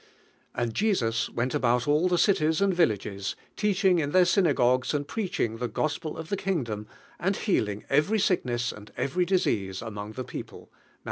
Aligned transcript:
"And 0.55 0.73
Jesus 0.73 1.29
went 1.29 1.53
about 1.53 1.87
all 1.87 2.07
the 2.07 2.15
eilies 2.15 2.59
and 2.59 2.73
villages, 2.73 3.35
teaching 3.55 3.99
in 3.99 4.13
their 4.13 4.23
syna 4.25 4.55
gogues 4.55 4.95
and 4.95 5.07
preaching 5.07 5.57
the 5.57 5.67
Gospel 5.67 6.17
of 6.17 6.29
the 6.29 6.37
kingdom, 6.37 6.87
and 7.19 7.35
healing 7.37 7.83
every 7.87 8.17
sickness 8.17 8.73
anil 8.73 8.89
every 8.97 9.25
disease 9.25 9.79
among 9.79 10.13
Hie 10.15 10.23
people" 10.23 10.59
(Malt. 10.71 10.71